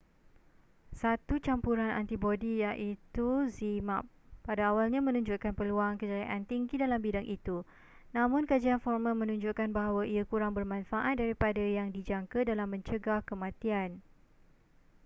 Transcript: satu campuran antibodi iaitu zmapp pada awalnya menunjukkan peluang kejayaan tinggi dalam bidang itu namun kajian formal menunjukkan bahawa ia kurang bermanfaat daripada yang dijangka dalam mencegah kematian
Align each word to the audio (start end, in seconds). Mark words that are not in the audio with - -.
satu 1.01 1.35
campuran 1.47 1.91
antibodi 1.99 2.51
iaitu 2.65 3.27
zmapp 3.55 4.01
pada 4.47 4.63
awalnya 4.73 4.97
menunjukkan 5.03 5.53
peluang 5.59 5.93
kejayaan 6.01 6.41
tinggi 6.51 6.75
dalam 6.83 6.97
bidang 7.05 7.21
itu 7.35 7.57
namun 8.15 8.41
kajian 8.51 8.79
formal 8.85 9.13
menunjukkan 9.17 9.69
bahawa 9.77 10.01
ia 10.13 10.23
kurang 10.31 10.51
bermanfaat 10.57 11.13
daripada 11.21 11.61
yang 11.77 11.87
dijangka 11.95 12.39
dalam 12.49 12.67
mencegah 12.73 13.19
kematian 13.29 13.89